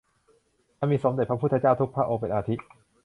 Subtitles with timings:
[0.79, 2.55] อันมีสมเด็จพระพุทธเจ้าทุกพระองค์เป็นอาทิ